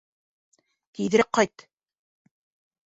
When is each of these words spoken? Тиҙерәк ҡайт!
Тиҙерәк 0.99 1.31
ҡайт! 1.39 1.67